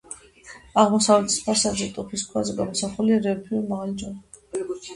[0.83, 4.71] აღმოსავლეთის ფასადზე, ტუფის ქვაზე, გამოსახულია რელიეფური მაღალი ჯვარი.